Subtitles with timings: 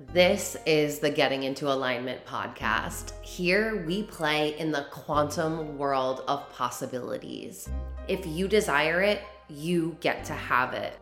[0.00, 3.12] This is the Getting into Alignment podcast.
[3.22, 7.68] Here we play in the quantum world of possibilities.
[8.08, 10.98] If you desire it, you get to have it.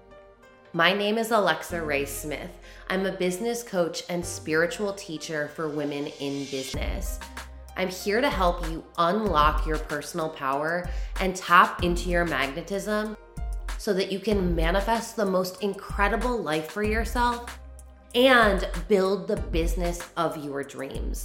[0.74, 2.50] My name is Alexa Rae Smith.
[2.90, 7.18] I'm a business coach and spiritual teacher for women in business.
[7.78, 10.86] I'm here to help you unlock your personal power
[11.18, 13.16] and tap into your magnetism
[13.78, 17.58] so that you can manifest the most incredible life for yourself
[18.14, 21.24] and build the business of your dreams.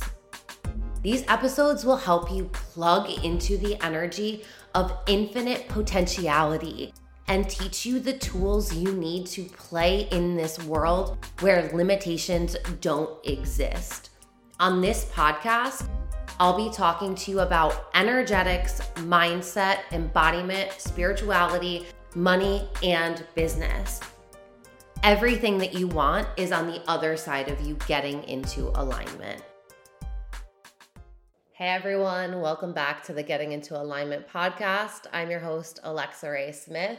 [1.01, 6.93] These episodes will help you plug into the energy of infinite potentiality
[7.27, 13.25] and teach you the tools you need to play in this world where limitations don't
[13.25, 14.11] exist.
[14.59, 15.87] On this podcast,
[16.39, 23.99] I'll be talking to you about energetics, mindset, embodiment, spirituality, money, and business.
[25.03, 29.41] Everything that you want is on the other side of you getting into alignment.
[31.53, 35.05] Hey everyone, welcome back to the Getting into Alignment podcast.
[35.13, 36.97] I'm your host, Alexa Rae Smith.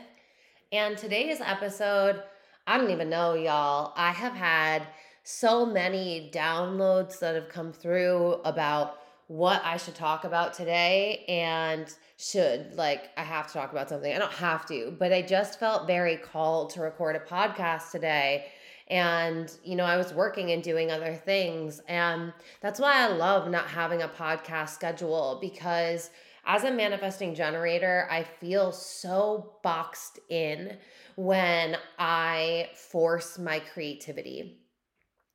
[0.73, 2.23] And today's episode,
[2.67, 3.93] I don't even know, y'all.
[3.97, 4.87] I have had
[5.25, 11.95] so many downloads that have come through about what I should talk about today and
[12.17, 14.13] should like I have to talk about something.
[14.13, 18.47] I don't have to, but I just felt very called to record a podcast today.
[18.89, 23.51] And you know, I was working and doing other things and that's why I love
[23.51, 26.11] not having a podcast schedule because
[26.47, 30.79] as a manifesting generator, I feel so boxed in
[31.17, 34.63] when I force my creativity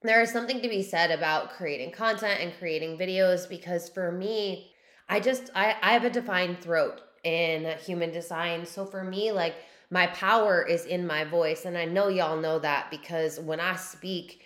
[0.04, 4.72] there is something to be said about creating content and creating videos because for me,
[5.10, 8.66] I just I, I have a defined throat in human design.
[8.66, 9.56] So for me, like
[9.90, 11.66] my power is in my voice.
[11.66, 14.42] And I know y'all know that because when I speak,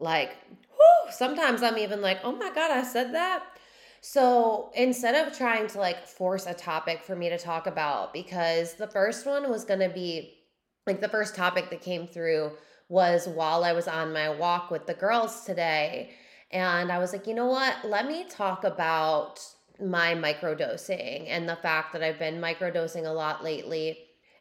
[0.00, 3.44] like, whew, sometimes I'm even like, oh my God, I said that.
[4.00, 8.74] So instead of trying to like force a topic for me to talk about, because
[8.74, 10.34] the first one was to be
[10.86, 12.52] like the first topic that came through
[12.88, 16.10] was while I was on my walk with the girls today.
[16.50, 17.76] And I was like, you know what?
[17.84, 19.40] Let me talk about
[19.80, 23.98] my microdosing and the fact that I've been microdosing a lot lately.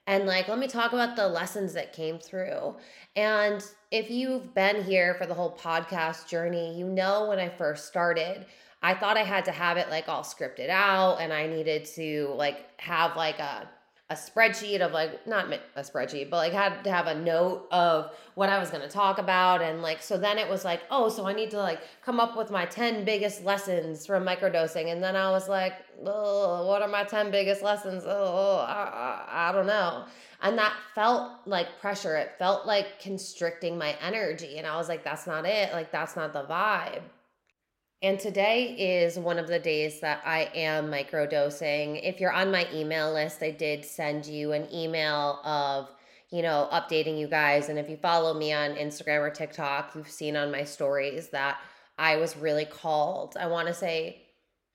[0.08, 2.78] And like, let me talk about the lessons that came through.
[3.16, 7.88] And if you've been here for the whole podcast journey, you know when I first
[7.88, 8.46] started,
[8.82, 12.34] I thought I had to have it like all scripted out and I needed to
[12.38, 13.70] like have like a
[14.10, 18.12] a spreadsheet of like not a spreadsheet but like had to have a note of
[18.36, 21.10] what i was going to talk about and like so then it was like oh
[21.10, 25.04] so i need to like come up with my 10 biggest lessons from microdosing and
[25.04, 28.04] then i was like what are my 10 biggest lessons?
[28.06, 30.06] Oh I, I, I don't know.
[30.42, 32.16] And that felt like pressure.
[32.16, 35.74] It felt like constricting my energy and i was like that's not it.
[35.74, 37.02] Like that's not the vibe
[38.04, 42.00] and today is one of the days that I am microdosing.
[42.04, 45.90] If you're on my email list, I did send you an email of,
[46.30, 47.70] you know, updating you guys.
[47.70, 51.58] And if you follow me on Instagram or TikTok, you've seen on my stories that
[51.98, 53.36] I was really called.
[53.40, 54.22] I want to say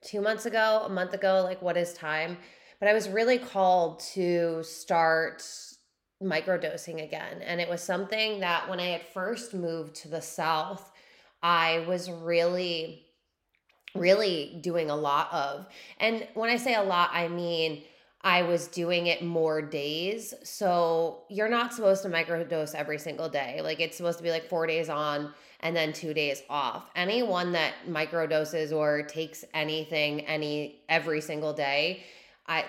[0.03, 2.37] two months ago, a month ago, like what is time?
[2.81, 5.41] But I was really called to start
[6.21, 7.41] microdosing again.
[7.41, 10.91] And it was something that when I had first moved to the South,
[11.41, 13.02] I was really
[13.95, 15.67] really doing a lot of.
[15.99, 17.83] And when I say a lot, I mean
[18.21, 20.33] I was doing it more days.
[20.43, 23.59] So you're not supposed to microdose every single day.
[23.61, 26.89] Like it's supposed to be like four days on and then two days off.
[26.95, 32.03] Anyone that microdoses or takes anything any every single day,
[32.47, 32.65] I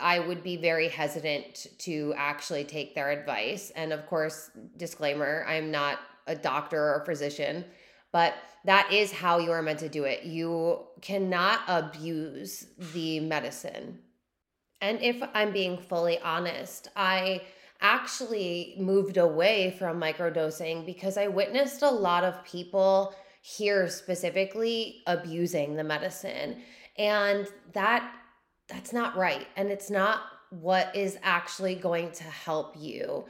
[0.00, 3.72] I would be very hesitant to actually take their advice.
[3.74, 7.64] And of course, disclaimer, I'm not a doctor or a physician
[8.12, 10.24] but that is how you are meant to do it.
[10.24, 13.98] You cannot abuse the medicine.
[14.80, 17.42] And if I'm being fully honest, I
[17.80, 25.76] actually moved away from microdosing because I witnessed a lot of people here specifically abusing
[25.76, 26.62] the medicine.
[26.96, 28.12] And that
[28.68, 33.24] that's not right and it's not what is actually going to help you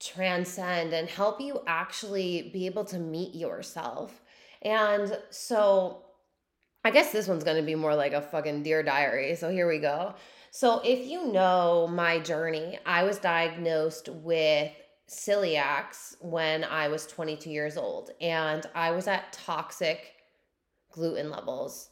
[0.00, 4.22] transcend and help you actually be able to meet yourself.
[4.62, 6.04] And so
[6.84, 9.34] I guess this one's going to be more like a fucking dear diary.
[9.36, 10.14] So here we go.
[10.50, 14.72] So if you know my journey, I was diagnosed with
[15.08, 20.12] celiacs when I was 22 years old and I was at toxic
[20.92, 21.90] gluten levels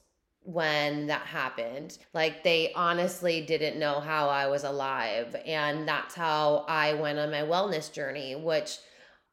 [0.49, 1.99] when that happened.
[2.15, 5.37] Like they honestly didn't know how I was alive.
[5.45, 8.79] And that's how I went on my wellness journey, which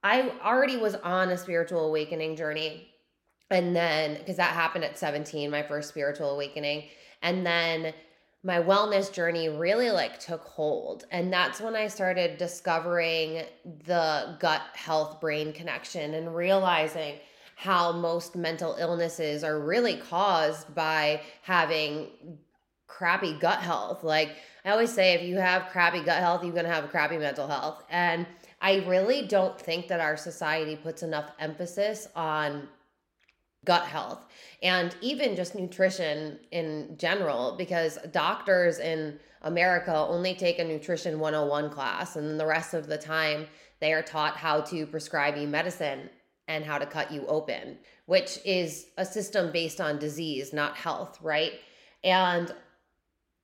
[0.03, 2.89] I already was on a spiritual awakening journey.
[3.49, 6.89] And then, because that happened at 17, my first spiritual awakening.
[7.21, 7.93] And then
[8.43, 11.05] my wellness journey really like took hold.
[11.11, 13.43] And that's when I started discovering
[13.85, 17.15] the gut health brain connection and realizing
[17.55, 22.07] how most mental illnesses are really caused by having
[22.87, 24.03] crappy gut health.
[24.03, 27.17] Like I always say, if you have crappy gut health, you're going to have crappy
[27.17, 27.83] mental health.
[27.89, 28.27] And
[28.61, 32.67] I really don't think that our society puts enough emphasis on
[33.65, 34.19] gut health
[34.61, 41.71] and even just nutrition in general because doctors in America only take a nutrition 101
[41.71, 43.47] class and the rest of the time
[43.79, 46.09] they are taught how to prescribe you medicine
[46.47, 51.19] and how to cut you open which is a system based on disease not health
[51.21, 51.53] right?
[52.03, 52.53] And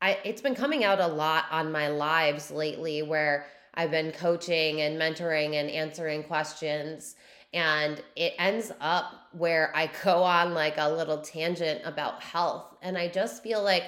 [0.02, 4.82] I it's been coming out a lot on my lives lately where I've been coaching
[4.82, 7.16] and mentoring and answering questions
[7.54, 12.98] and it ends up where I go on like a little tangent about health and
[12.98, 13.84] I just feel like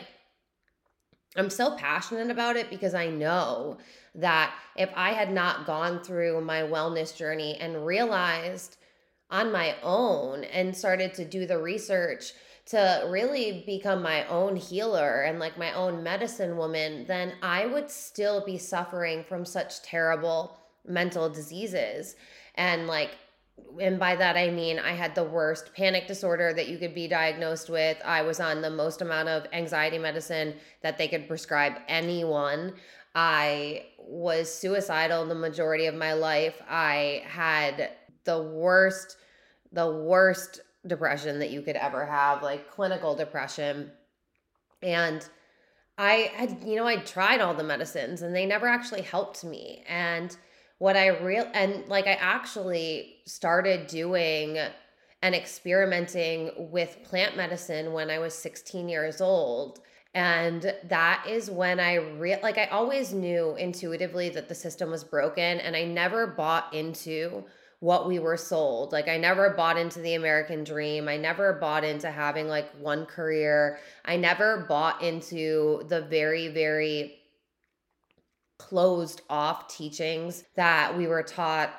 [1.35, 3.77] I'm so passionate about it because I know
[4.15, 8.77] that if I had not gone through my wellness journey and realized
[9.29, 12.33] on my own and started to do the research
[12.65, 17.91] to really become my own healer and like my own medicine woman, then I would
[17.91, 22.15] still be suffering from such terrible mental diseases.
[22.55, 23.11] And like,
[23.81, 27.07] and by that I mean I had the worst panic disorder that you could be
[27.07, 27.97] diagnosed with.
[28.05, 32.73] I was on the most amount of anxiety medicine that they could prescribe anyone.
[33.13, 36.61] I was suicidal the majority of my life.
[36.67, 37.91] I had
[38.25, 39.17] the worst
[39.73, 43.91] the worst depression that you could ever have, like clinical depression.
[44.81, 45.27] And
[45.97, 49.83] I had, you know, I tried all the medicines and they never actually helped me.
[49.87, 50.35] And
[50.77, 54.57] what I real and like I actually started doing
[55.21, 59.79] and experimenting with plant medicine when I was 16 years old.
[60.15, 65.03] And that is when I real like I always knew intuitively that the system was
[65.03, 67.45] broken and I never bought into
[67.83, 68.93] what we were sold.
[68.93, 71.09] Like I never bought into the American dream.
[71.09, 73.77] I never bought into having like one career.
[74.05, 77.15] I never bought into the very very
[78.57, 81.73] closed off teachings that we were taught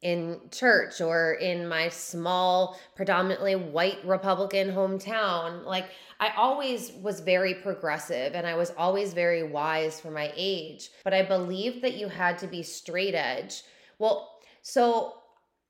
[0.00, 5.84] in church or in my small predominantly white republican hometown like
[6.18, 11.14] i always was very progressive and i was always very wise for my age but
[11.14, 13.62] i believed that you had to be straight edge
[14.00, 15.21] well so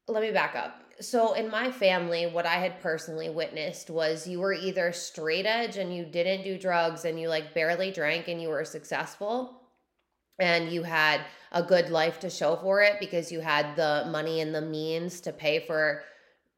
[0.08, 0.78] let me back up.
[1.00, 5.76] So, in my family, what I had personally witnessed was you were either straight edge
[5.76, 9.62] and you didn't do drugs and you like barely drank and you were successful
[10.38, 11.22] and you had
[11.52, 15.20] a good life to show for it because you had the money and the means
[15.20, 16.02] to pay for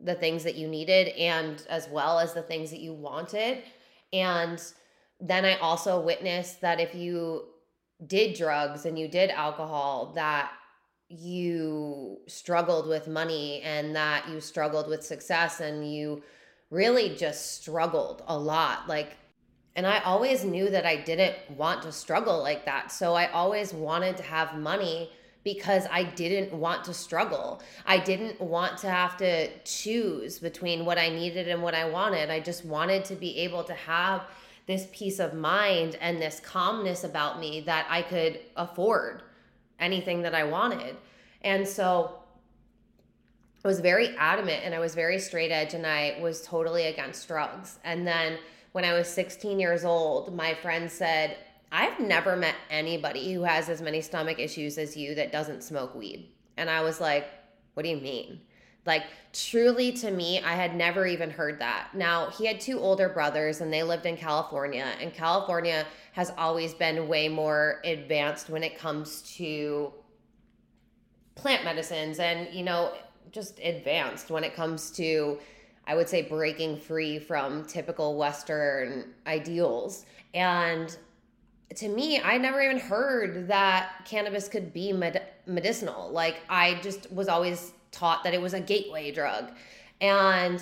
[0.00, 3.62] the things that you needed and as well as the things that you wanted.
[4.12, 4.62] And
[5.20, 7.44] then I also witnessed that if you
[8.06, 10.50] did drugs and you did alcohol, that
[11.18, 16.22] you struggled with money and that you struggled with success and you
[16.70, 18.88] really just struggled a lot.
[18.88, 19.16] Like,
[19.76, 22.92] and I always knew that I didn't want to struggle like that.
[22.92, 25.10] So I always wanted to have money
[25.42, 27.62] because I didn't want to struggle.
[27.84, 32.30] I didn't want to have to choose between what I needed and what I wanted.
[32.30, 34.22] I just wanted to be able to have
[34.66, 39.22] this peace of mind and this calmness about me that I could afford
[39.78, 40.96] anything that I wanted.
[41.42, 42.18] And so
[43.64, 47.26] I was very adamant and I was very straight edge and I was totally against
[47.28, 47.78] drugs.
[47.84, 48.38] And then
[48.72, 51.38] when I was 16 years old, my friend said,
[51.72, 55.94] I've never met anybody who has as many stomach issues as you that doesn't smoke
[55.94, 56.28] weed.
[56.56, 57.26] And I was like,
[57.74, 58.40] what do you mean?
[58.86, 61.94] Like, truly to me, I had never even heard that.
[61.94, 66.74] Now, he had two older brothers and they lived in California, and California has always
[66.74, 69.92] been way more advanced when it comes to
[71.34, 72.92] plant medicines and, you know,
[73.32, 75.38] just advanced when it comes to,
[75.86, 80.06] I would say, breaking free from typical Western ideals.
[80.34, 80.96] And
[81.74, 86.10] to me, I never even heard that cannabis could be med- medicinal.
[86.10, 89.52] Like, I just was always taught that it was a gateway drug.
[90.00, 90.60] And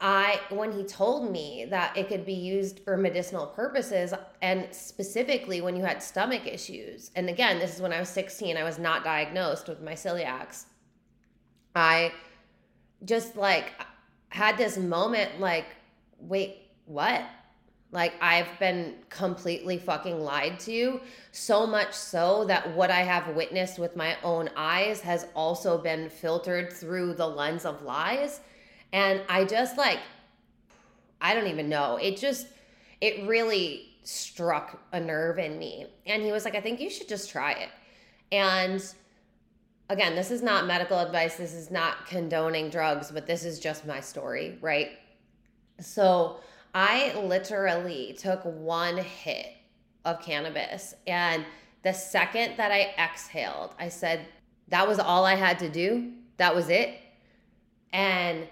[0.00, 5.60] I when he told me that it could be used for medicinal purposes and specifically
[5.60, 7.10] when you had stomach issues.
[7.16, 10.64] And again, this is when I was 16, I was not diagnosed with my celiacs.
[11.74, 12.12] I
[13.04, 13.72] just like
[14.30, 15.66] had this moment like
[16.18, 17.22] wait, what?
[17.92, 21.00] Like I've been completely fucking lied to,
[21.32, 26.08] so much so that what I have witnessed with my own eyes has also been
[26.08, 28.40] filtered through the lens of lies.
[28.92, 29.98] And I just like
[31.20, 31.96] I don't even know.
[31.96, 32.46] It just
[33.00, 35.86] it really struck a nerve in me.
[36.06, 37.68] And he was like, "I think you should just try it."
[38.32, 38.82] And
[39.88, 41.36] again, this is not medical advice.
[41.36, 44.92] This is not condoning drugs, but this is just my story, right?
[45.80, 46.40] So,
[46.74, 49.54] I literally took one hit
[50.04, 50.94] of cannabis.
[51.06, 51.44] And
[51.82, 54.26] the second that I exhaled, I said,
[54.68, 56.12] that was all I had to do.
[56.36, 56.98] That was it.
[57.92, 58.46] And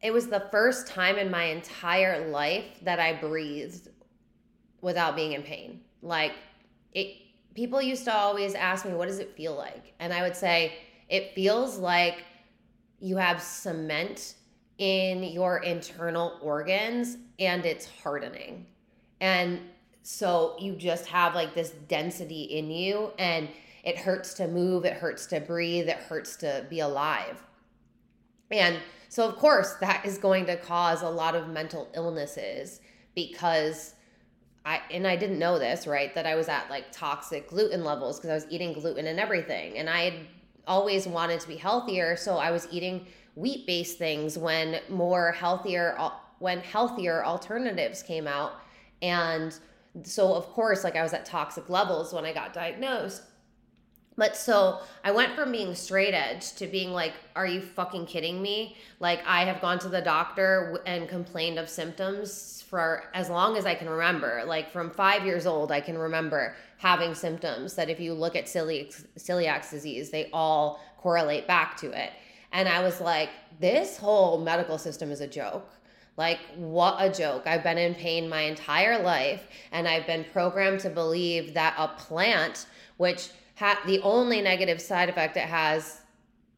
[0.00, 3.88] it was the first time in my entire life that I breathed
[4.80, 5.80] without being in pain.
[6.02, 6.32] Like
[6.92, 7.16] it
[7.54, 9.92] people used to always ask me, what does it feel like?
[9.98, 10.74] And I would say,
[11.08, 12.22] it feels like
[13.00, 14.34] you have cement
[14.78, 18.66] in your internal organs and it's hardening.
[19.20, 19.60] And
[20.02, 23.48] so you just have like this density in you and
[23.84, 27.42] it hurts to move, it hurts to breathe, it hurts to be alive.
[28.50, 32.80] And so, of course, that is going to cause a lot of mental illnesses
[33.14, 33.94] because
[34.64, 36.14] I, and I didn't know this, right?
[36.14, 39.78] That I was at like toxic gluten levels because I was eating gluten and everything.
[39.78, 40.14] And I had
[40.66, 42.16] always wanted to be healthier.
[42.16, 43.06] So I was eating
[43.38, 45.96] wheat based things when more healthier
[46.38, 48.52] when healthier alternatives came out
[49.02, 49.58] and
[50.02, 53.22] so of course like i was at toxic levels when i got diagnosed
[54.18, 58.42] but so I went from being straight edge to being like, are you fucking kidding
[58.42, 58.76] me?
[58.98, 63.64] Like, I have gone to the doctor and complained of symptoms for as long as
[63.64, 64.42] I can remember.
[64.44, 68.46] Like, from five years old, I can remember having symptoms that if you look at
[68.46, 72.10] celiac, celiac disease, they all correlate back to it.
[72.52, 75.68] And I was like, this whole medical system is a joke.
[76.16, 77.46] Like, what a joke.
[77.46, 81.88] I've been in pain my entire life, and I've been programmed to believe that a
[81.88, 86.00] plant, which ha- the only negative side effect it has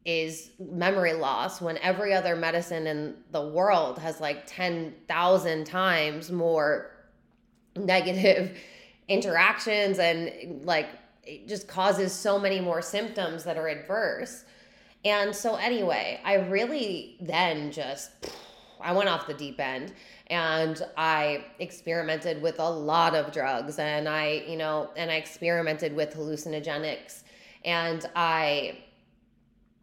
[0.03, 6.91] is memory loss when every other medicine in the world has like 10,000 times more
[7.75, 8.57] negative
[9.07, 10.87] interactions and like
[11.23, 14.43] it just causes so many more symptoms that are adverse.
[15.03, 18.11] And so, anyway, I really then just,
[18.79, 19.93] I went off the deep end
[20.27, 25.95] and I experimented with a lot of drugs and I, you know, and I experimented
[25.95, 27.23] with hallucinogenics
[27.65, 28.77] and I,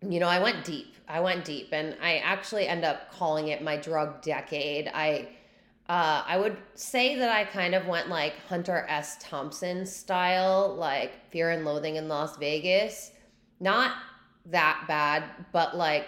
[0.09, 0.95] you know, I went deep.
[1.09, 4.89] I went deep and I actually end up calling it my drug decade.
[4.89, 5.29] I,
[5.89, 9.17] uh, I would say that I kind of went like Hunter S.
[9.21, 13.11] Thompson style, like Fear and Loathing in Las Vegas.
[13.59, 13.93] Not
[14.51, 16.07] that bad, but like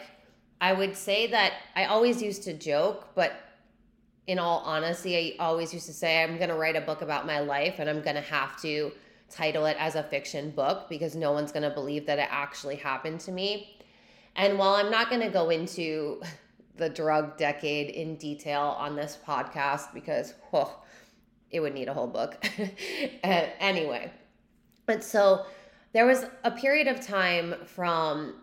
[0.61, 3.32] I would say that I always used to joke, but
[4.26, 7.26] in all honesty, I always used to say I'm going to write a book about
[7.26, 8.92] my life and I'm going to have to
[9.30, 12.76] title it as a fiction book because no one's going to believe that it actually
[12.76, 13.78] happened to me.
[14.37, 16.20] And while I'm not going to go into
[16.76, 20.35] the drug decade in detail on this podcast because
[21.50, 22.44] it would need a whole book.
[23.25, 24.11] anyway,
[24.87, 25.44] but so
[25.92, 28.35] there was a period of time from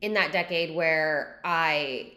[0.00, 2.12] in that decade where I,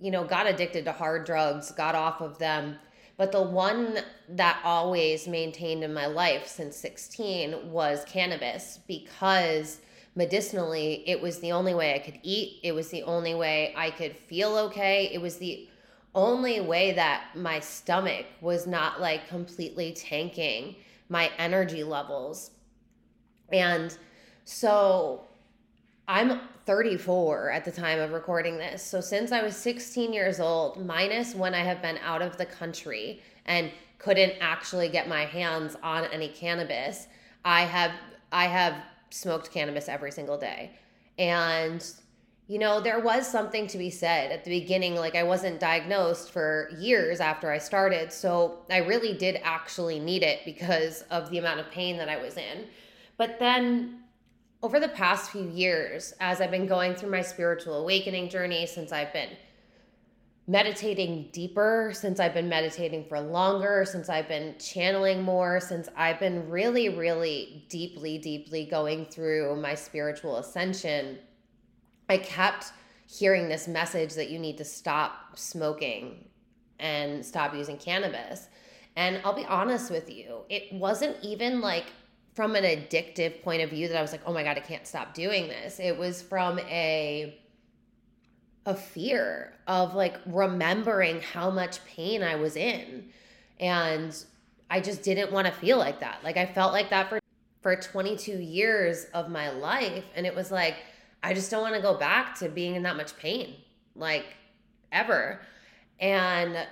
[0.00, 2.76] you know, got addicted to hard drugs, got off of them.
[3.16, 9.80] But the one that always maintained in my life since 16 was cannabis because
[10.14, 12.60] medicinally it was the only way I could eat.
[12.62, 15.10] It was the only way I could feel okay.
[15.12, 15.68] It was the
[16.14, 20.76] only way that my stomach was not like completely tanking
[21.08, 22.52] my energy levels
[23.52, 23.96] and
[24.44, 25.22] so
[26.08, 28.82] I'm 34 at the time of recording this.
[28.82, 32.46] So since I was 16 years old, minus when I have been out of the
[32.46, 37.06] country and couldn't actually get my hands on any cannabis,
[37.44, 37.92] I have
[38.32, 38.74] I have
[39.10, 40.72] smoked cannabis every single day.
[41.18, 41.84] And
[42.48, 44.94] you know, there was something to be said at the beginning.
[44.94, 48.12] Like, I wasn't diagnosed for years after I started.
[48.12, 52.16] So, I really did actually need it because of the amount of pain that I
[52.18, 52.66] was in.
[53.16, 54.00] But then
[54.62, 58.92] over the past few years, as I've been going through my spiritual awakening journey, since
[58.92, 59.30] I've been
[60.48, 66.20] meditating deeper, since I've been meditating for longer, since I've been channeling more, since I've
[66.20, 71.18] been really, really deeply, deeply going through my spiritual ascension,
[72.08, 72.72] I kept
[73.08, 76.28] hearing this message that you need to stop smoking
[76.78, 78.48] and stop using cannabis.
[78.94, 81.86] And I'll be honest with you, it wasn't even like
[82.36, 84.86] from an addictive point of view that I was like, oh my God, I can't
[84.86, 85.80] stop doing this.
[85.80, 87.40] It was from a
[88.66, 93.08] a fear of like remembering how much pain I was in.
[93.58, 94.14] And
[94.68, 96.22] I just didn't want to feel like that.
[96.22, 97.18] Like I felt like that for
[97.62, 100.76] for 22 years of my life and it was like
[101.22, 103.56] I just don't want to go back to being in that much pain
[103.96, 104.26] like
[104.92, 105.40] ever.
[105.98, 106.66] And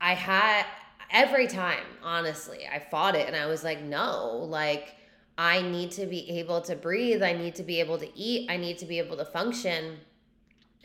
[0.00, 0.66] I had
[1.12, 4.96] every time, honestly, I fought it and I was like, no, like
[5.38, 7.22] I need to be able to breathe.
[7.22, 8.50] I need to be able to eat.
[8.50, 9.98] I need to be able to function.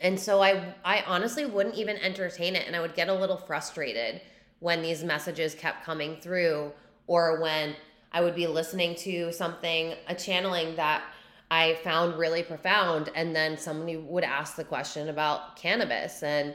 [0.00, 3.36] And so I I honestly wouldn't even entertain it and I would get a little
[3.36, 4.20] frustrated
[4.60, 6.72] when these messages kept coming through
[7.06, 7.74] or when
[8.12, 11.02] I would be listening to something a channeling that
[11.50, 16.54] I found really profound and then somebody would ask the question about cannabis and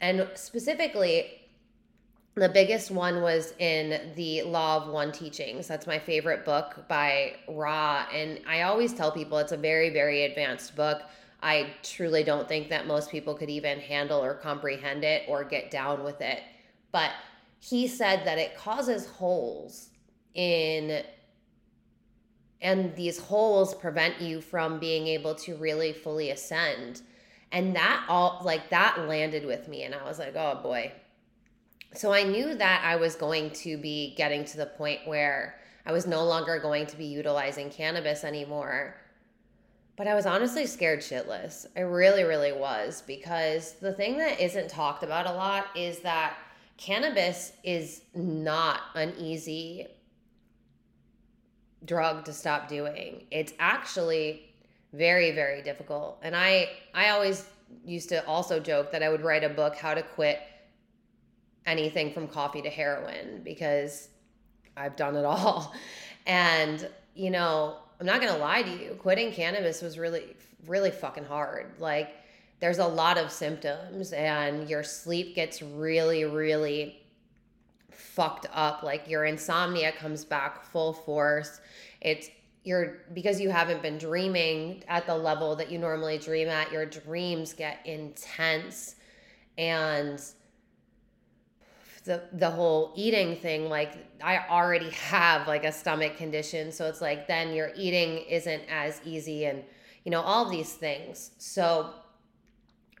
[0.00, 1.41] and specifically
[2.34, 5.68] the biggest one was in the Law of One teachings.
[5.68, 8.06] That's my favorite book by Ra.
[8.12, 11.02] And I always tell people it's a very, very advanced book.
[11.42, 15.70] I truly don't think that most people could even handle or comprehend it or get
[15.70, 16.40] down with it.
[16.90, 17.10] But
[17.58, 19.90] he said that it causes holes
[20.34, 21.02] in,
[22.62, 27.02] and these holes prevent you from being able to really fully ascend.
[27.50, 29.82] And that all, like, that landed with me.
[29.82, 30.92] And I was like, oh boy,
[31.94, 35.92] so I knew that I was going to be getting to the point where I
[35.92, 38.96] was no longer going to be utilizing cannabis anymore.
[39.96, 41.66] But I was honestly scared shitless.
[41.76, 46.36] I really, really was because the thing that isn't talked about a lot is that
[46.78, 49.86] cannabis is not an easy
[51.84, 53.26] drug to stop doing.
[53.30, 54.54] It's actually
[54.92, 56.18] very, very difficult.
[56.22, 57.44] And I I always
[57.84, 60.40] used to also joke that I would write a book how to quit
[61.66, 64.08] anything from coffee to heroin because
[64.76, 65.74] I've done it all.
[66.24, 70.36] And, you know, I'm not going to lie to you, quitting cannabis was really,
[70.68, 71.72] really fucking hard.
[71.80, 72.14] Like,
[72.60, 77.02] there's a lot of symptoms, and your sleep gets really, really
[77.90, 78.84] fucked up.
[78.84, 81.60] Like, your insomnia comes back full force.
[82.00, 82.30] It's,
[82.62, 86.86] you're because you haven't been dreaming at the level that you normally dream at, your
[86.86, 88.94] dreams get intense.
[89.58, 90.22] And,
[92.04, 96.72] the the whole eating thing like i already have like a stomach condition.
[96.72, 99.62] So it's like then your eating isn't as easy and
[100.04, 101.30] you know all these things.
[101.38, 101.90] So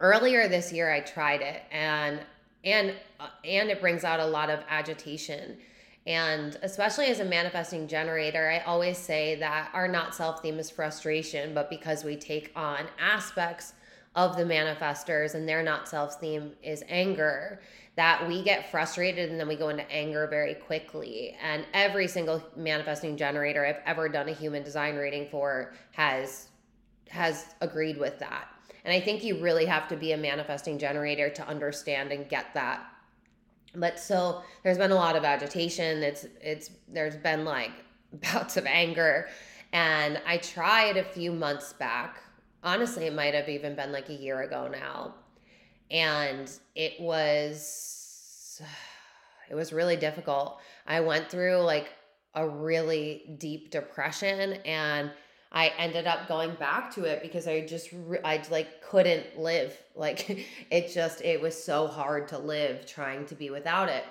[0.00, 2.20] earlier this year i tried it and
[2.64, 5.58] and uh, and it brings out a lot of agitation.
[6.04, 10.70] And especially as a manifesting generator i always say that our not self theme is
[10.70, 13.74] frustration but because we take on aspects
[14.14, 17.60] of the manifestors and their not self theme is anger
[17.96, 21.36] that we get frustrated and then we go into anger very quickly.
[21.42, 26.48] And every single manifesting generator I've ever done a human design reading for has
[27.08, 28.48] has agreed with that.
[28.84, 32.54] And I think you really have to be a manifesting generator to understand and get
[32.54, 32.86] that.
[33.74, 36.02] But so there's been a lot of agitation.
[36.02, 37.72] It's it's there's been like
[38.12, 39.28] bouts of anger.
[39.74, 42.22] And I tried a few months back.
[42.62, 45.14] Honestly, it might have even been like a year ago now
[45.92, 48.60] and it was
[49.50, 50.58] it was really difficult.
[50.86, 51.90] I went through like
[52.34, 55.10] a really deep depression and
[55.54, 57.90] I ended up going back to it because I just
[58.24, 59.78] I like couldn't live.
[59.94, 64.04] Like it just it was so hard to live trying to be without it.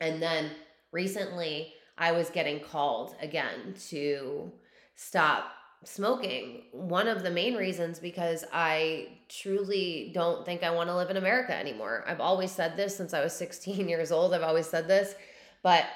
[0.00, 0.52] And then
[0.92, 4.52] recently I was getting called again to
[4.94, 5.50] stop
[5.86, 6.62] smoking.
[6.72, 11.16] One of the main reasons because I truly don't think I want to live in
[11.16, 12.04] America anymore.
[12.06, 14.34] I've always said this since I was 16 years old.
[14.34, 15.14] I've always said this,
[15.62, 15.86] but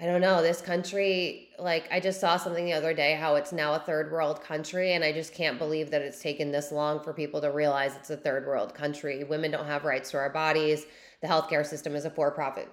[0.00, 0.42] I don't know.
[0.42, 4.12] This country, like, I just saw something the other day how it's now a third
[4.12, 7.50] world country, and I just can't believe that it's taken this long for people to
[7.50, 9.24] realize it's a third world country.
[9.24, 10.86] Women don't have rights to our bodies.
[11.20, 12.68] The healthcare system is a for profit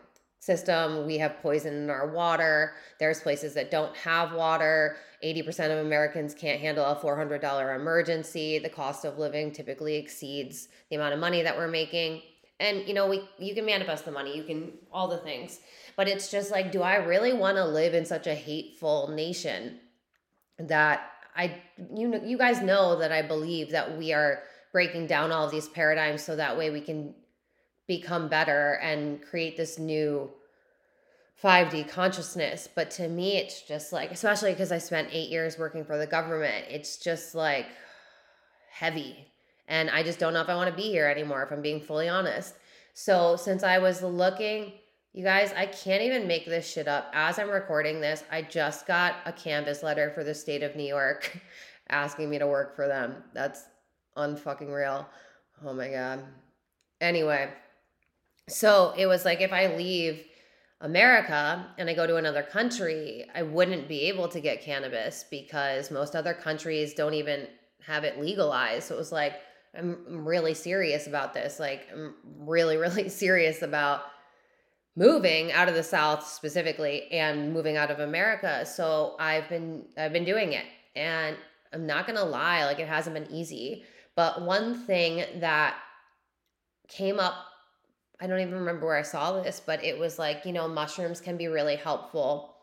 [0.46, 1.08] system.
[1.08, 2.74] We have poison in our water.
[3.00, 4.98] There's places that don't have water.
[5.24, 8.60] 80% of Americans can't handle a $400 emergency.
[8.60, 12.22] The cost of living typically exceeds the amount of money that we're making.
[12.60, 15.60] And you know, we you can manifest the money, you can all the things.
[15.98, 19.80] But it's just like do I really want to live in such a hateful nation
[20.60, 21.62] that I
[21.94, 25.52] you know you guys know that I believe that we are breaking down all of
[25.52, 27.16] these paradigms so that way we can
[27.88, 30.30] become better and create this new
[31.44, 32.68] 5D consciousness.
[32.74, 36.08] But to me, it's just like, especially because I spent eight years working for the
[36.08, 37.68] government, it's just like
[38.72, 39.28] heavy.
[39.68, 41.82] And I just don't know if I want to be here anymore, if I'm being
[41.82, 42.56] fully honest.
[42.94, 44.74] So since I was looking,
[45.14, 47.10] you guys, I can't even make this shit up.
[47.14, 50.84] As I'm recording this, I just got a canvas letter for the state of New
[50.84, 51.40] York
[51.90, 53.24] asking me to work for them.
[53.34, 53.64] That's
[54.18, 55.08] unfucking real.
[55.66, 56.24] Oh my God.
[57.02, 57.50] Anyway,
[58.48, 60.24] So it was like if I leave
[60.82, 65.90] America and I go to another country, I wouldn't be able to get cannabis because
[65.90, 67.48] most other countries don't even
[67.86, 68.88] have it legalized.
[68.88, 69.34] So it was like,
[69.78, 71.60] I'm really serious about this.
[71.60, 74.04] Like, I'm really, really serious about
[74.96, 78.66] moving out of the South specifically and moving out of America.
[78.66, 80.66] So I've been I've been doing it.
[80.96, 81.36] And
[81.74, 83.84] I'm not gonna lie, like it hasn't been easy.
[84.16, 85.76] But one thing that
[86.88, 87.36] came up
[88.22, 91.20] I don't even remember where I saw this, but it was like, you know, mushrooms
[91.20, 92.56] can be really helpful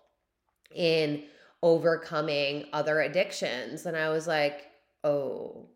[0.74, 1.24] in
[1.62, 3.86] overcoming other addictions.
[3.86, 4.70] And I was like,
[5.04, 5.66] oh,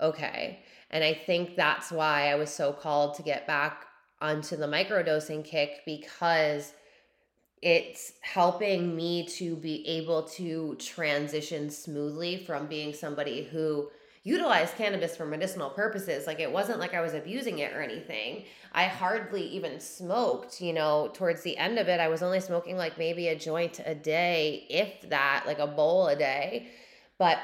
[0.00, 0.60] okay.
[0.90, 3.86] And I think that's why I was so called to get back
[4.20, 6.72] onto the microdosing kick because
[7.60, 13.88] it's helping me to be able to transition smoothly from being somebody who
[14.24, 16.26] utilized cannabis for medicinal purposes.
[16.26, 18.44] Like it wasn't like I was abusing it or anything.
[18.72, 22.78] I hardly even smoked, you know, towards the end of it, I was only smoking
[22.78, 26.68] like maybe a joint a day, if that, like a bowl a day.
[27.18, 27.38] But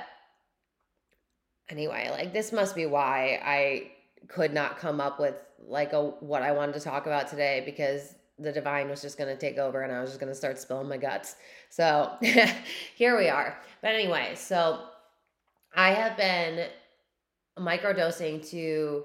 [1.69, 3.91] anyway, like this must be why I
[4.29, 5.35] could not come up with
[5.67, 9.29] like a what I wanted to talk about today because the divine was just going
[9.29, 11.37] to take over and I was just going to start spilling my guts.
[11.69, 12.11] So,
[12.95, 13.59] here we are.
[13.83, 14.81] But anyway, so
[15.75, 16.69] I have been
[17.59, 19.05] microdosing to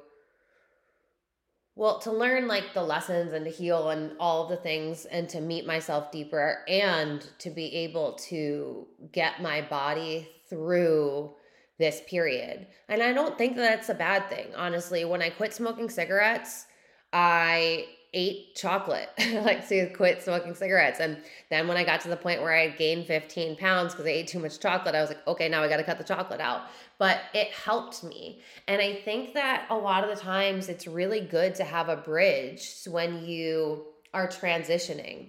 [1.75, 5.41] well to learn like the lessons and to heal and all the things and to
[5.41, 11.33] meet myself deeper and to be able to get my body through
[11.77, 12.67] this period.
[12.87, 15.05] And i don't think that that's a bad thing honestly.
[15.05, 16.65] When i quit smoking cigarettes
[17.11, 19.09] i ate chocolate,
[19.43, 20.99] like to quit smoking cigarettes.
[20.99, 21.17] And
[21.49, 24.27] then when I got to the point where I gained 15 pounds because I ate
[24.27, 26.61] too much chocolate, I was like, okay, now I got to cut the chocolate out.
[26.97, 28.41] But it helped me.
[28.67, 31.97] And I think that a lot of the times it's really good to have a
[31.97, 35.27] bridge when you are transitioning.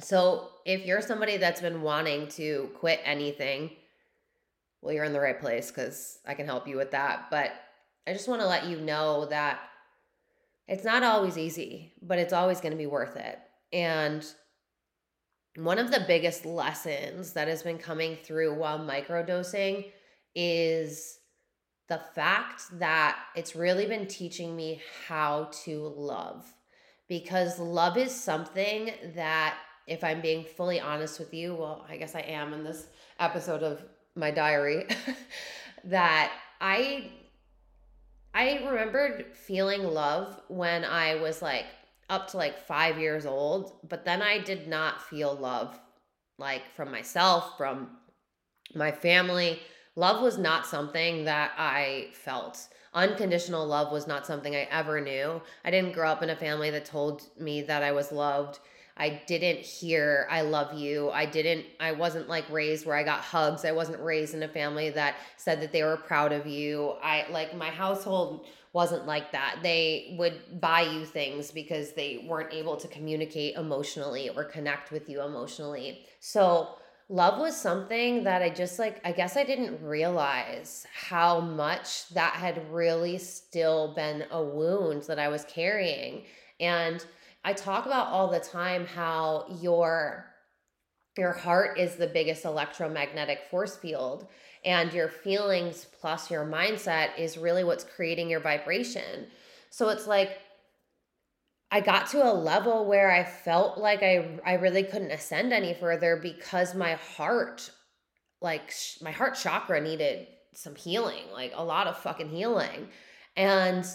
[0.00, 3.70] So if you're somebody that's been wanting to quit anything,
[4.80, 7.28] well, you're in the right place because I can help you with that.
[7.30, 7.52] But
[8.08, 9.60] I just want to let you know that
[10.68, 13.38] it's not always easy, but it's always going to be worth it.
[13.72, 14.24] And
[15.56, 19.86] one of the biggest lessons that has been coming through while microdosing
[20.34, 21.18] is
[21.88, 26.50] the fact that it's really been teaching me how to love.
[27.08, 32.14] Because love is something that, if I'm being fully honest with you, well, I guess
[32.14, 32.86] I am in this
[33.18, 33.82] episode of
[34.14, 34.86] my diary,
[35.84, 37.10] that I
[38.34, 41.66] I remembered feeling love when I was like
[42.08, 45.78] up to like five years old, but then I did not feel love
[46.38, 47.90] like from myself, from
[48.74, 49.60] my family.
[49.96, 52.68] Love was not something that I felt.
[52.94, 55.40] Unconditional love was not something I ever knew.
[55.64, 58.58] I didn't grow up in a family that told me that I was loved.
[58.96, 61.10] I didn't hear I love you.
[61.10, 63.64] I didn't I wasn't like raised where I got hugs.
[63.64, 66.94] I wasn't raised in a family that said that they were proud of you.
[67.02, 69.58] I like my household wasn't like that.
[69.62, 75.08] They would buy you things because they weren't able to communicate emotionally or connect with
[75.08, 76.06] you emotionally.
[76.20, 76.76] So
[77.08, 82.34] love was something that I just like I guess I didn't realize how much that
[82.34, 86.24] had really still been a wound that I was carrying.
[86.60, 87.04] And
[87.44, 90.26] I talk about all the time how your
[91.18, 94.26] your heart is the biggest electromagnetic force field
[94.64, 99.26] and your feelings plus your mindset is really what's creating your vibration.
[99.68, 100.38] So it's like
[101.70, 105.74] I got to a level where I felt like I I really couldn't ascend any
[105.74, 107.70] further because my heart
[108.40, 112.88] like sh- my heart chakra needed some healing, like a lot of fucking healing.
[113.36, 113.86] And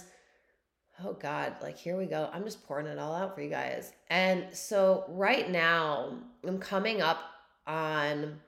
[1.04, 2.30] oh God, like here we go.
[2.34, 3.94] I'm just pouring it all out for you guys.
[4.10, 7.20] And so right now, I'm coming up
[7.66, 8.40] on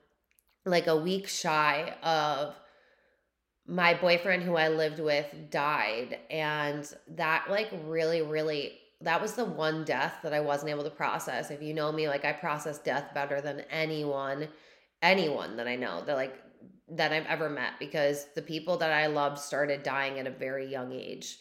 [0.64, 2.54] like a week shy of
[3.70, 6.18] my boyfriend who I lived with died.
[6.28, 10.90] And that, like, really, really, that was the one death that I wasn't able to
[10.90, 11.50] process.
[11.50, 14.48] If you know me, like, I process death better than anyone,
[15.02, 16.36] anyone that I know that, like,
[16.88, 20.66] that I've ever met because the people that I loved started dying at a very
[20.66, 21.38] young age.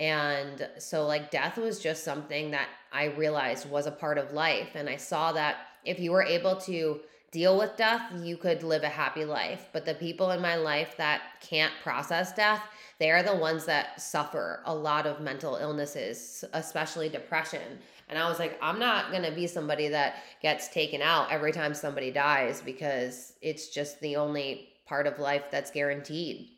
[0.00, 4.70] And so, like, death was just something that I realized was a part of life.
[4.74, 8.82] And I saw that if you were able to deal with death, you could live
[8.82, 9.68] a happy life.
[9.74, 12.62] But the people in my life that can't process death,
[12.98, 17.78] they are the ones that suffer a lot of mental illnesses, especially depression.
[18.08, 21.52] And I was like, I'm not going to be somebody that gets taken out every
[21.52, 26.48] time somebody dies because it's just the only part of life that's guaranteed.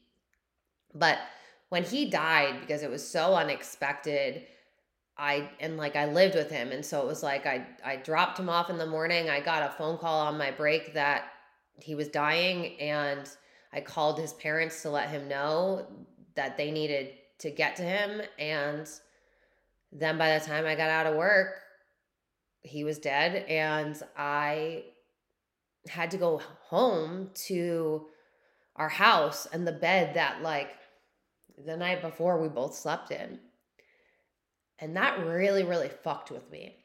[0.94, 1.18] But
[1.72, 4.44] when he died because it was so unexpected
[5.16, 8.38] I and like I lived with him and so it was like I I dropped
[8.38, 9.30] him off in the morning.
[9.30, 11.32] I got a phone call on my break that
[11.80, 13.26] he was dying and
[13.72, 15.86] I called his parents to let him know
[16.34, 18.86] that they needed to get to him and
[19.92, 21.58] then by the time I got out of work,
[22.60, 24.84] he was dead and I
[25.88, 28.08] had to go home to
[28.76, 30.68] our house and the bed that like
[31.64, 33.38] the night before we both slept in.
[34.78, 36.76] And that really, really fucked with me.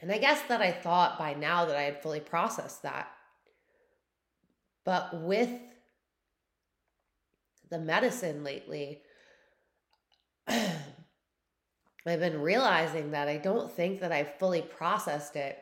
[0.00, 3.08] And I guess that I thought by now that I had fully processed that.
[4.84, 5.50] But with
[7.70, 9.02] the medicine lately,
[10.48, 15.58] I've been realizing that I don't think that I fully processed it.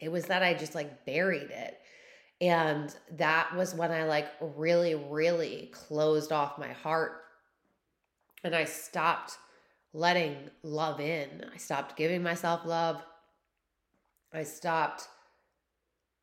[0.00, 1.80] It was that I just like buried it.
[2.42, 7.22] And that was when I like really, really closed off my heart
[8.42, 9.38] and I stopped
[9.92, 11.44] letting love in.
[11.54, 13.00] I stopped giving myself love.
[14.32, 15.06] I stopped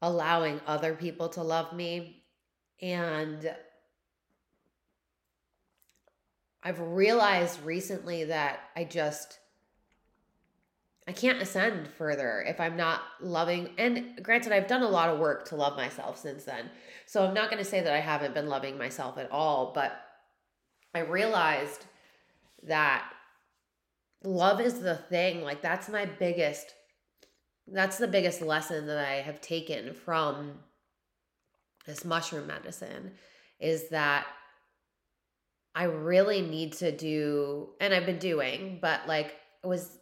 [0.01, 2.23] allowing other people to love me.
[2.81, 3.55] And
[6.61, 9.39] I've realized recently that I just
[11.09, 13.71] I can't ascend further if I'm not loving.
[13.79, 16.69] And granted, I've done a lot of work to love myself since then.
[17.07, 19.99] So I'm not going to say that I haven't been loving myself at all, but
[20.93, 21.85] I realized
[22.67, 23.11] that
[24.23, 25.41] love is the thing.
[25.41, 26.75] Like, that's my biggest,
[27.65, 30.59] that's the biggest lesson that I have taken from
[31.87, 33.13] this mushroom medicine
[33.59, 34.27] is that
[35.73, 39.98] I really need to do, and I've been doing, but like, it was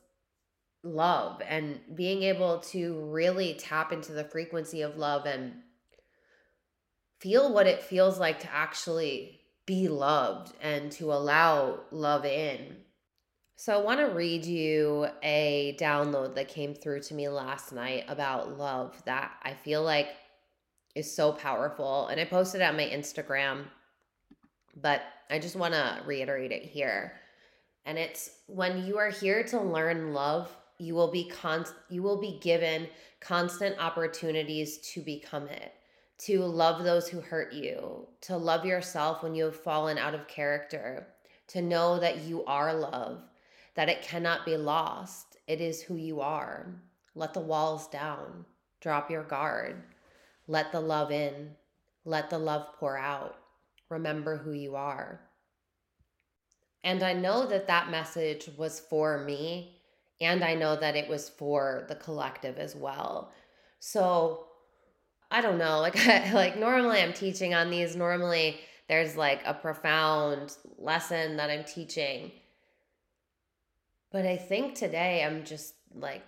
[0.87, 5.53] love and being able to really tap into the frequency of love and
[7.19, 12.77] feel what it feels like to actually be loved and to allow love in.
[13.59, 18.05] So, I want to read you a download that came through to me last night
[18.07, 20.09] about love that I feel like
[20.93, 22.07] is so powerful.
[22.07, 23.65] And I posted it on my Instagram,
[24.75, 27.13] but I just want to reiterate it here.
[27.85, 32.19] And it's when you are here to learn love, you will be con- you will
[32.19, 32.87] be given
[33.19, 35.73] constant opportunities to become it
[36.17, 40.27] to love those who hurt you to love yourself when you have fallen out of
[40.27, 41.07] character
[41.47, 43.21] to know that you are love
[43.77, 45.37] that it cannot be lost.
[45.45, 46.65] It is who you are.
[47.13, 48.43] Let the walls down.
[48.81, 49.83] Drop your guard.
[50.47, 51.51] Let the love in.
[52.03, 53.37] Let the love pour out.
[53.89, 55.21] Remember who you are.
[56.83, 59.76] And i know that that message was for me
[60.19, 63.31] and I know that it was for the collective as well.
[63.79, 64.47] So
[65.29, 65.95] I don't know, like
[66.33, 72.31] like normally I'm teaching on these normally there's like a profound lesson that I'm teaching.
[74.11, 76.23] But I think today I'm just like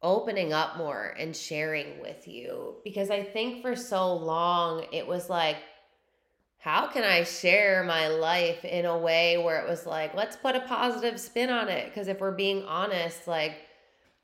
[0.00, 5.28] opening up more and sharing with you because I think for so long it was
[5.28, 5.56] like
[6.64, 10.56] how can I share my life in a way where it was like, let's put
[10.56, 11.84] a positive spin on it?
[11.84, 13.56] Because if we're being honest, like,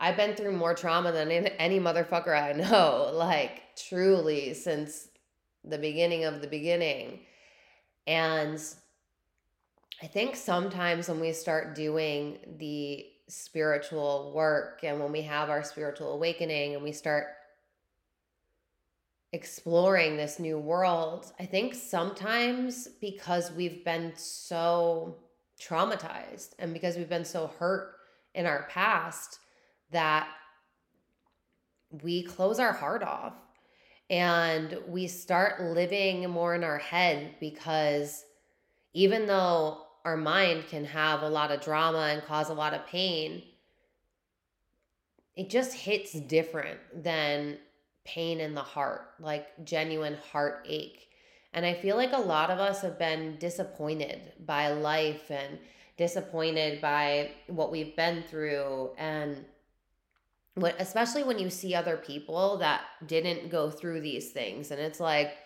[0.01, 5.09] I've been through more trauma than any motherfucker I know, like, truly, since
[5.65, 7.21] the beginning of the beginning.
[8.07, 8.59] And
[10.03, 15.63] I think sometimes when we start doing the spiritual work and when we have our
[15.63, 17.27] spiritual awakening and we start
[19.33, 25.17] exploring this new world, I think sometimes because we've been so
[25.61, 27.95] traumatized and because we've been so hurt
[28.35, 29.39] in our past
[29.93, 30.29] that
[32.03, 33.35] we close our heart off
[34.09, 38.25] and we start living more in our head because
[38.93, 42.87] even though our mind can have a lot of drama and cause a lot of
[42.87, 43.43] pain,
[45.37, 47.59] it just hits different than
[48.05, 51.09] pain in the heart, like genuine heartache.
[51.53, 55.59] And I feel like a lot of us have been disappointed by life and
[55.97, 59.45] disappointed by what we've been through and
[60.55, 64.99] what especially when you see other people that didn't go through these things and it's
[64.99, 65.37] like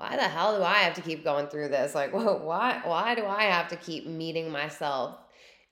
[0.00, 1.94] why the hell do I have to keep going through this?
[1.94, 5.18] Like, why why do I have to keep meeting myself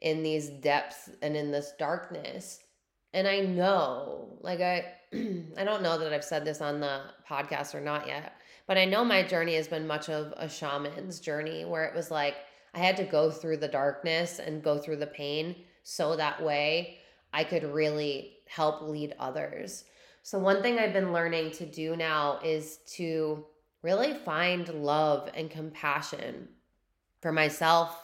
[0.03, 2.61] in these depths and in this darkness?
[3.15, 7.75] And I know, like I I don't know that I've said this on the podcast
[7.75, 8.35] or not yet,
[8.67, 12.11] but I know my journey has been much of a shaman's journey where it was
[12.11, 12.37] like
[12.75, 16.99] I had to go through the darkness and go through the pain so that way
[17.33, 19.85] I could really help lead others.
[20.23, 23.47] So, one thing I've been learning to do now is to
[23.83, 26.49] really find love and compassion
[27.23, 27.99] for myself,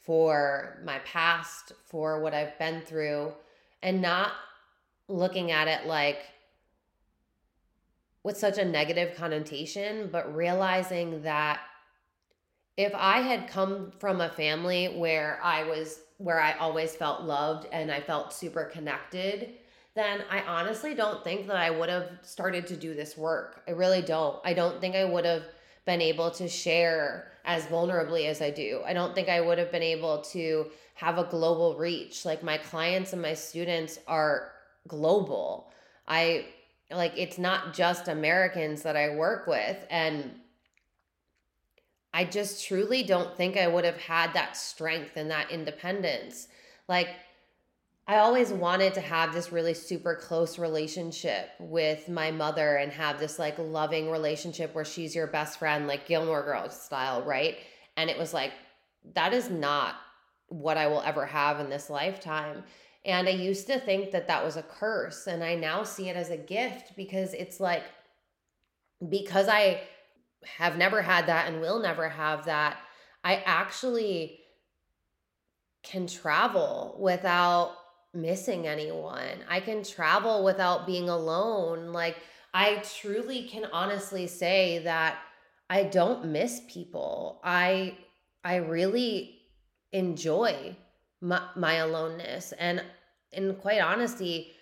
[0.00, 3.34] for my past, for what I've been through,
[3.82, 4.32] and not
[5.08, 6.20] looking at it like
[8.22, 11.60] with such a negative connotation, but realizing that
[12.76, 17.68] if I had come from a family where I was where I always felt loved
[17.72, 19.54] and I felt super connected,
[19.94, 23.62] then I honestly don't think that I would have started to do this work.
[23.68, 24.40] I really don't.
[24.44, 25.44] I don't think I would have
[25.86, 28.82] been able to share as vulnerably as I do.
[28.84, 32.24] I don't think I would have been able to have a global reach.
[32.24, 34.52] Like my clients and my students are
[34.86, 35.72] global.
[36.06, 36.46] I
[36.90, 40.32] like it's not just Americans that I work with and
[42.12, 46.48] I just truly don't think I would have had that strength and that independence.
[46.88, 47.08] Like,
[48.06, 53.20] I always wanted to have this really super close relationship with my mother and have
[53.20, 57.58] this like loving relationship where she's your best friend, like Gilmore Girls style, right?
[57.98, 58.52] And it was like,
[59.14, 59.96] that is not
[60.48, 62.64] what I will ever have in this lifetime.
[63.08, 65.26] And I used to think that that was a curse.
[65.26, 67.82] And I now see it as a gift because it's like,
[69.08, 69.80] because I
[70.58, 72.76] have never had that and will never have that,
[73.24, 74.40] I actually
[75.82, 77.72] can travel without
[78.12, 79.38] missing anyone.
[79.48, 81.94] I can travel without being alone.
[81.94, 82.16] Like,
[82.52, 85.18] I truly can honestly say that
[85.70, 87.40] I don't miss people.
[87.42, 87.96] I
[88.44, 89.40] I really
[89.92, 90.76] enjoy
[91.20, 92.82] my, my aloneness and
[93.32, 94.52] in quite honesty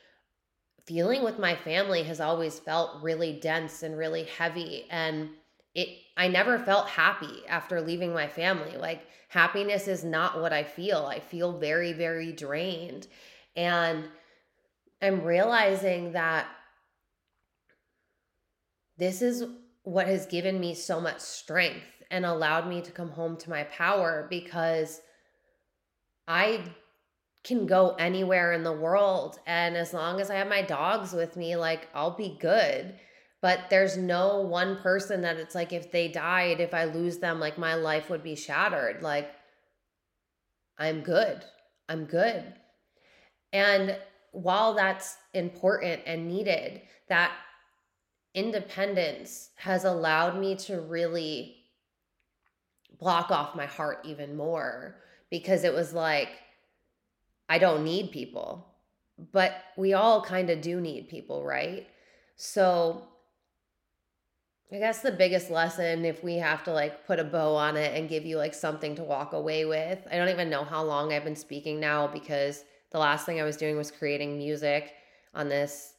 [0.87, 5.31] feeling with my family has always felt really dense and really heavy and
[5.75, 8.79] it I never felt happy after leaving my family.
[8.79, 11.07] Like happiness is not what I feel.
[11.07, 13.07] I feel very very drained.
[13.55, 14.05] And
[15.03, 16.47] I'm realizing that
[18.97, 19.45] this is
[19.83, 23.65] what has given me so much strength and allowed me to come home to my
[23.65, 25.03] power because
[26.27, 26.65] I
[27.47, 31.37] can go anywhere in the world and as long as I have my dogs with
[31.37, 32.99] me like I'll be good.
[33.41, 37.39] But there's no one person that it's like if they died if i lose them
[37.39, 39.01] like my life would be shattered.
[39.01, 39.31] Like
[40.77, 41.45] i'm good.
[41.89, 42.43] I'm good.
[43.53, 43.97] And
[44.33, 47.31] while that's important and needed that
[48.35, 51.57] independence has allowed me to really
[52.99, 54.97] block off my heart even more
[55.31, 56.31] because it was like
[57.49, 58.67] i don't need people
[59.33, 61.87] but we all kind of do need people right
[62.37, 63.09] so
[64.73, 67.97] I guess the biggest lesson, if we have to like put a bow on it
[67.97, 71.13] and give you like something to walk away with, I don't even know how long
[71.13, 74.93] I've been speaking now because the last thing I was doing was creating music
[75.35, 75.95] on this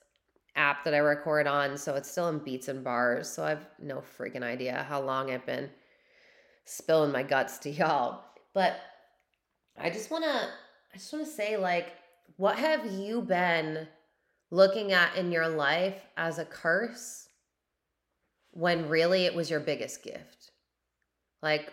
[0.57, 1.77] app that I record on.
[1.77, 3.29] So it's still in beats and bars.
[3.29, 5.69] So I've no freaking idea how long I've been
[6.65, 8.25] spilling my guts to y'all.
[8.53, 8.81] But
[9.77, 10.49] I just want to,
[10.97, 11.93] I just want to say, like,
[12.37, 13.87] what have you been
[14.49, 17.27] looking at in your life as a curse?
[18.57, 20.51] when really it was your biggest gift?
[21.43, 21.71] Like,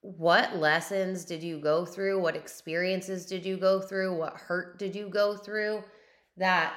[0.00, 2.20] what lessons did you go through?
[2.20, 4.16] What experiences did you go through?
[4.16, 5.84] What hurt did you go through
[6.36, 6.74] that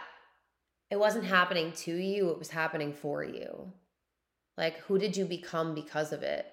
[0.92, 3.74] it wasn't happening to you, it was happening for you?
[4.58, 6.46] Like, who did you become because of it?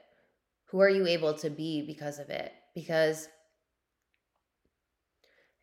[0.70, 2.52] Who are you able to be because of it?
[2.74, 3.28] Because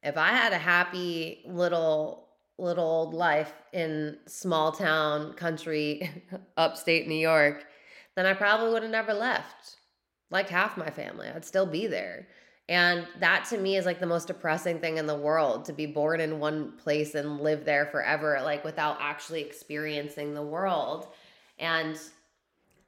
[0.05, 2.21] if I had a happy little
[2.57, 6.09] little old life in small town country
[6.57, 7.65] upstate New York,
[8.15, 9.75] then I probably would have never left.
[10.29, 12.27] Like half my family, I'd still be there.
[12.69, 15.85] And that to me is like the most depressing thing in the world to be
[15.85, 21.09] born in one place and live there forever, like without actually experiencing the world.
[21.59, 21.99] And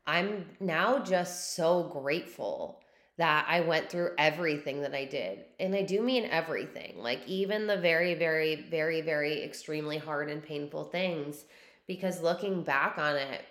[0.07, 2.79] I'm now just so grateful
[3.17, 5.45] that I went through everything that I did.
[5.59, 10.43] And I do mean everything, like even the very, very, very, very extremely hard and
[10.43, 11.45] painful things.
[11.87, 13.41] Because looking back on it,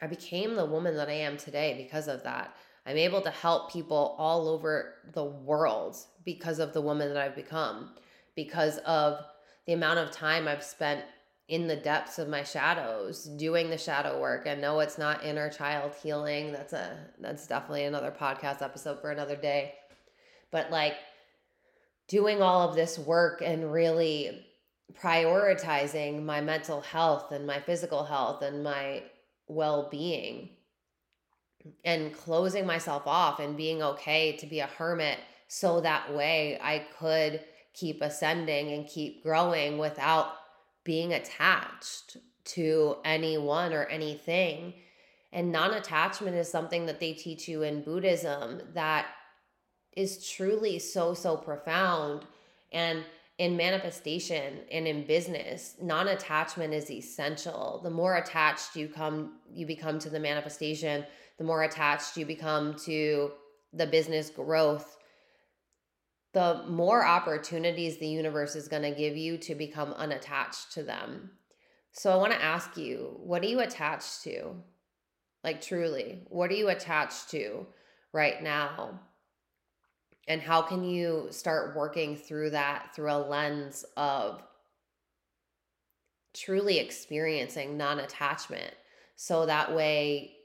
[0.00, 2.54] I became the woman that I am today because of that.
[2.86, 7.36] I'm able to help people all over the world because of the woman that I've
[7.36, 7.90] become,
[8.36, 9.24] because of
[9.66, 11.04] the amount of time I've spent
[11.50, 14.46] in the depths of my shadows doing the shadow work.
[14.46, 16.52] And no it's not inner child healing.
[16.52, 19.74] That's a that's definitely another podcast episode for another day.
[20.52, 20.94] But like
[22.06, 24.46] doing all of this work and really
[24.92, 29.02] prioritizing my mental health and my physical health and my
[29.48, 30.50] well-being
[31.84, 36.86] and closing myself off and being okay to be a hermit so that way I
[36.98, 37.40] could
[37.74, 40.32] keep ascending and keep growing without
[40.84, 44.74] being attached to anyone or anything.
[45.32, 49.06] And non attachment is something that they teach you in Buddhism that
[49.96, 52.24] is truly so, so profound.
[52.72, 53.04] And
[53.40, 57.80] in manifestation and in business, non-attachment is essential.
[57.82, 61.06] The more attached you come you become to the manifestation,
[61.38, 63.32] the more attached you become to
[63.72, 64.98] the business growth,
[66.32, 71.30] the more opportunities the universe is going to give you to become unattached to them.
[71.92, 74.54] So I want to ask you, what are you attached to?
[75.42, 77.66] Like truly, what are you attached to
[78.12, 79.00] right now?
[80.28, 84.42] And how can you start working through that through a lens of
[86.34, 88.72] truly experiencing non attachment?
[89.16, 90.36] So that way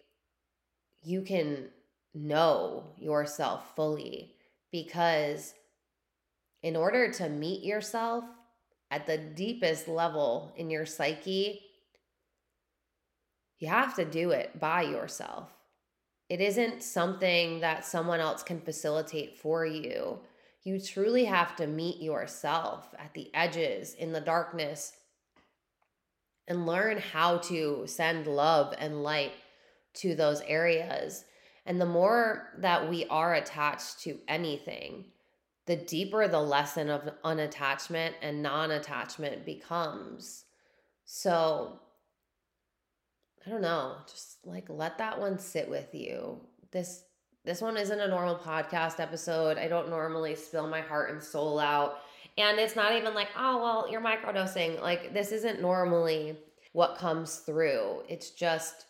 [1.04, 1.70] you can
[2.16, 4.32] know yourself fully.
[4.72, 5.54] Because
[6.66, 8.24] in order to meet yourself
[8.90, 11.62] at the deepest level in your psyche,
[13.60, 15.52] you have to do it by yourself.
[16.28, 20.18] It isn't something that someone else can facilitate for you.
[20.64, 24.94] You truly have to meet yourself at the edges, in the darkness,
[26.48, 29.34] and learn how to send love and light
[29.98, 31.26] to those areas.
[31.68, 35.06] And the more that we are attached to anything,
[35.66, 40.46] the deeper the lesson of unattachment and non attachment becomes.
[41.06, 41.80] So,
[43.46, 46.40] I don't know, just like let that one sit with you.
[46.72, 47.04] This
[47.46, 49.58] this one isn't a normal podcast episode.
[49.60, 52.00] I don't normally spill my heart and soul out.
[52.38, 54.82] And it's not even like, oh, well, you're microdosing.
[54.82, 56.38] Like, this isn't normally
[56.74, 58.02] what comes through.
[58.10, 58.86] It's just,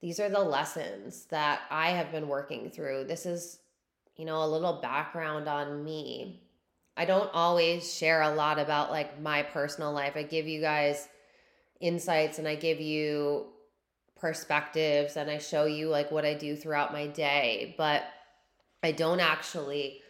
[0.00, 3.04] these are the lessons that I have been working through.
[3.04, 3.58] This is,
[4.16, 6.42] you know, a little background on me.
[6.96, 10.12] I don't always share a lot about like my personal life.
[10.16, 11.08] I give you guys
[11.80, 13.46] insights and I give you
[14.16, 18.04] perspectives and I show you like what I do throughout my day, but
[18.82, 20.00] I don't actually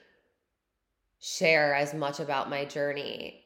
[1.21, 3.45] share as much about my journey.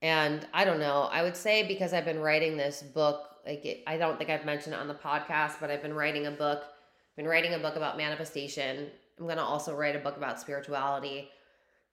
[0.00, 3.98] And I don't know, I would say because I've been writing this book, like I
[3.98, 7.16] don't think I've mentioned it on the podcast, but I've been writing a book, I've
[7.16, 8.86] been writing a book about manifestation.
[9.18, 11.30] I'm going to also write a book about spirituality.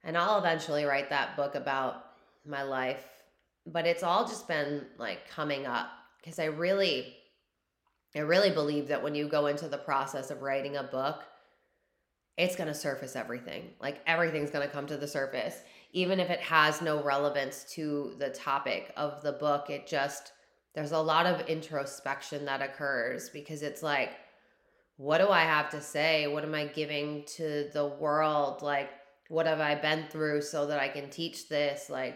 [0.04, 2.06] And I'll eventually write that book about
[2.46, 3.06] my life.
[3.66, 5.90] But it's all just been like coming up
[6.22, 7.16] because I really
[8.16, 11.24] I really believe that when you go into the process of writing a book,
[12.38, 13.72] it's going to surface everything.
[13.82, 15.58] Like everything's going to come to the surface.
[15.92, 20.32] Even if it has no relevance to the topic of the book, it just,
[20.74, 24.12] there's a lot of introspection that occurs because it's like,
[24.98, 26.28] what do I have to say?
[26.28, 28.62] What am I giving to the world?
[28.62, 28.90] Like,
[29.28, 31.90] what have I been through so that I can teach this?
[31.90, 32.16] Like,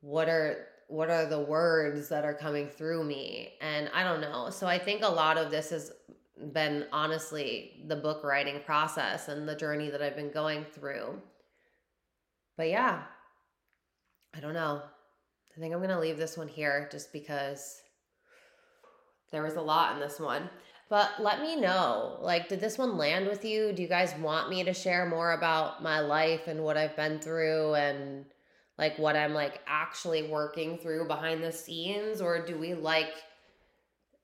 [0.00, 4.50] what are what are the words that are coming through me and i don't know
[4.50, 5.90] so i think a lot of this has
[6.52, 11.20] been honestly the book writing process and the journey that i've been going through
[12.56, 13.02] but yeah
[14.34, 14.80] i don't know
[15.56, 17.80] i think i'm going to leave this one here just because
[19.32, 20.48] there was a lot in this one
[20.88, 24.48] but let me know like did this one land with you do you guys want
[24.48, 28.24] me to share more about my life and what i've been through and
[28.78, 33.12] like what I'm like actually working through behind the scenes or do we like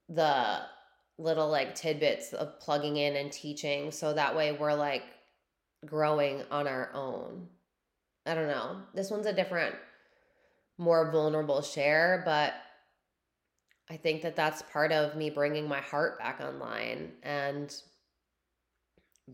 [0.09, 0.61] the
[1.19, 5.05] little like tidbits of plugging in and teaching so that way we're like
[5.87, 7.49] growing on our own.
[8.27, 8.77] I don't know.
[8.95, 9.75] This one's a different
[10.79, 12.55] more vulnerable share, but
[13.91, 17.75] I think that that's part of me bringing my heart back online and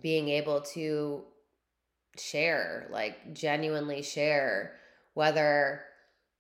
[0.01, 1.23] being able to
[2.19, 4.75] share, like genuinely share
[5.15, 5.83] whether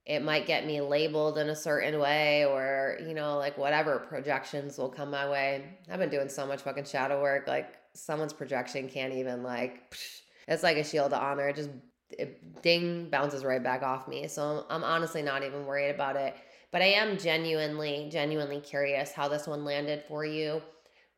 [0.06, 4.78] it might get me labeled in a certain way or you know like whatever projections
[4.78, 5.64] will come my way.
[5.90, 10.20] I've been doing so much fucking shadow work like someone's projection can't even like psh,
[10.48, 11.48] it's like a shield of honor.
[11.48, 11.70] It just
[12.10, 14.26] it ding bounces right back off me.
[14.28, 16.34] So i'm honestly not even worried about it
[16.72, 20.62] but i am genuinely genuinely curious how this one landed for you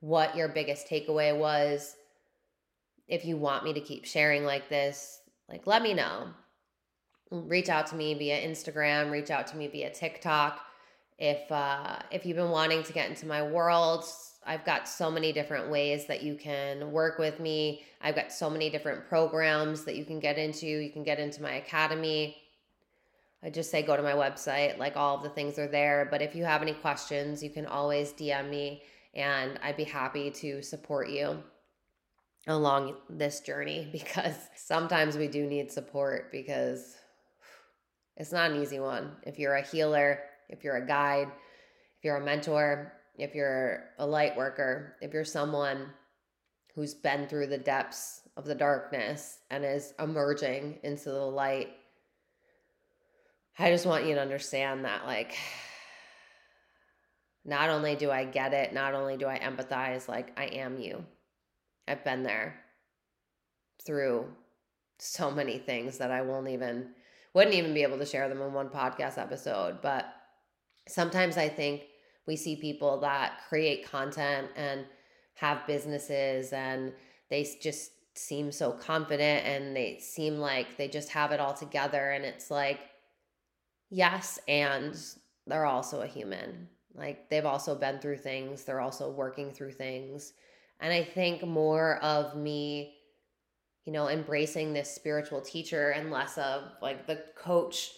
[0.00, 1.96] what your biggest takeaway was
[3.08, 6.28] if you want me to keep sharing like this like let me know
[7.30, 10.60] reach out to me via Instagram, reach out to me via TikTok.
[11.18, 14.04] If uh, if you've been wanting to get into my world,
[14.46, 17.82] I've got so many different ways that you can work with me.
[18.00, 20.66] I've got so many different programs that you can get into.
[20.66, 22.36] You can get into my academy.
[23.42, 26.06] I just say go to my website, like all of the things are there.
[26.10, 28.82] But if you have any questions, you can always DM me
[29.14, 31.42] and I'd be happy to support you
[32.46, 36.96] along this journey because sometimes we do need support because
[38.16, 39.12] it's not an easy one.
[39.22, 41.28] If you're a healer, if you're a guide,
[41.98, 45.86] if you're a mentor, if you're a light worker, if you're someone
[46.74, 51.68] who's been through the depths of the darkness and is emerging into the light.
[53.60, 55.36] I just want you to understand that, like,
[57.44, 61.04] not only do I get it, not only do I empathize, like, I am you.
[61.86, 62.54] I've been there
[63.84, 64.28] through
[64.98, 66.88] so many things that I won't even,
[67.34, 69.82] wouldn't even be able to share them in one podcast episode.
[69.82, 70.06] But
[70.88, 71.82] sometimes I think
[72.26, 74.86] we see people that create content and
[75.34, 76.94] have businesses and
[77.28, 82.10] they just seem so confident and they seem like they just have it all together.
[82.10, 82.80] And it's like,
[83.90, 84.96] yes, and
[85.46, 86.68] they're also a human.
[86.94, 90.32] Like they've also been through things, they're also working through things.
[90.80, 92.94] And I think more of me,
[93.84, 97.92] you know, embracing this spiritual teacher and less of like the coach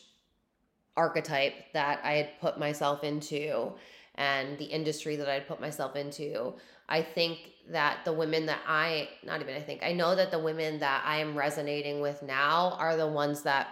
[0.96, 3.72] archetype that I had put myself into
[4.16, 6.54] and the industry that I'd put myself into.
[6.88, 7.38] I think
[7.70, 11.02] that the women that I, not even I think, I know that the women that
[11.06, 13.68] I am resonating with now are the ones that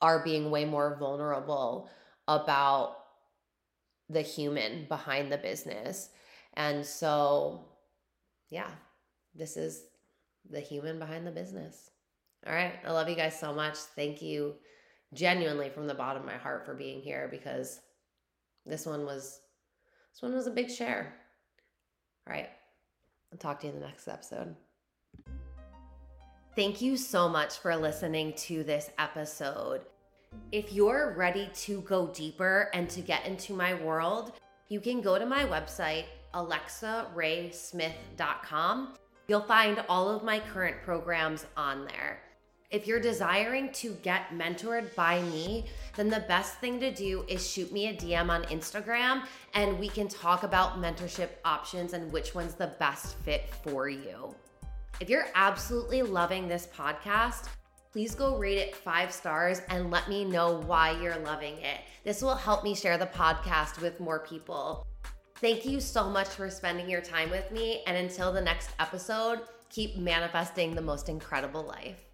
[0.00, 1.88] are being way more vulnerable
[2.26, 2.96] about
[4.08, 6.10] the human behind the business.
[6.54, 7.64] And so,
[8.48, 8.70] yeah,
[9.34, 9.84] this is
[10.50, 11.90] the human behind the business.
[12.46, 12.74] All right.
[12.86, 13.76] I love you guys so much.
[13.76, 14.54] Thank you
[15.14, 17.80] genuinely from the bottom of my heart for being here because
[18.66, 19.40] this one was
[20.12, 21.14] this one was a big share.
[22.26, 22.48] All right.
[23.32, 24.54] I'll talk to you in the next episode.
[26.58, 29.82] Thank you so much for listening to this episode.
[30.50, 34.32] If you're ready to go deeper and to get into my world,
[34.68, 38.94] you can go to my website, alexaraesmith.com.
[39.28, 42.18] You'll find all of my current programs on there.
[42.72, 47.48] If you're desiring to get mentored by me, then the best thing to do is
[47.48, 49.22] shoot me a DM on Instagram
[49.54, 54.34] and we can talk about mentorship options and which one's the best fit for you.
[55.00, 57.48] If you're absolutely loving this podcast,
[57.92, 61.80] please go rate it five stars and let me know why you're loving it.
[62.02, 64.84] This will help me share the podcast with more people.
[65.36, 67.84] Thank you so much for spending your time with me.
[67.86, 72.07] And until the next episode, keep manifesting the most incredible life.